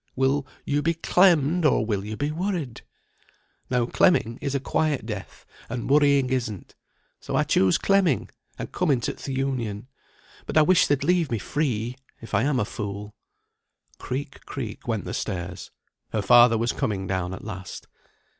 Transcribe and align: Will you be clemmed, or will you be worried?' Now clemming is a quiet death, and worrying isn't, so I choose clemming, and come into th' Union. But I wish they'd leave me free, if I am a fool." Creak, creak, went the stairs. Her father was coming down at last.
Will 0.15 0.47
you 0.65 0.81
be 0.81 0.95
clemmed, 0.95 1.63
or 1.63 1.85
will 1.85 2.03
you 2.03 2.17
be 2.17 2.31
worried?' 2.31 2.81
Now 3.69 3.85
clemming 3.85 4.39
is 4.41 4.55
a 4.55 4.59
quiet 4.59 5.05
death, 5.05 5.45
and 5.69 5.87
worrying 5.87 6.31
isn't, 6.31 6.73
so 7.19 7.35
I 7.35 7.43
choose 7.43 7.77
clemming, 7.77 8.31
and 8.57 8.71
come 8.71 8.89
into 8.89 9.13
th' 9.13 9.27
Union. 9.27 9.87
But 10.47 10.57
I 10.57 10.63
wish 10.63 10.87
they'd 10.87 11.03
leave 11.03 11.29
me 11.29 11.37
free, 11.37 11.97
if 12.19 12.33
I 12.33 12.41
am 12.45 12.59
a 12.59 12.65
fool." 12.65 13.13
Creak, 13.99 14.43
creak, 14.47 14.87
went 14.87 15.05
the 15.05 15.13
stairs. 15.13 15.69
Her 16.11 16.23
father 16.23 16.57
was 16.57 16.71
coming 16.71 17.05
down 17.05 17.31
at 17.35 17.45
last. 17.45 17.85